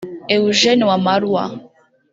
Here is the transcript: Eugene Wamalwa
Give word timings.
Eugene 0.35 0.83
Wamalwa 0.89 1.45